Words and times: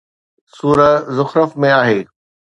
سوره 0.57 0.89
زخرف 1.17 1.51
۾ 1.61 1.69
آهي 1.81 2.01